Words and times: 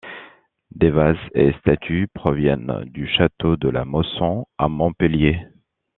Des 0.71 0.89
vases 0.89 1.19
et 1.35 1.53
statues 1.59 2.07
proviennent 2.11 2.85
du 2.87 3.07
château 3.07 3.55
de 3.55 3.69
la 3.69 3.85
Mosson 3.85 4.47
à 4.57 4.67
Montpellier. 4.67 5.39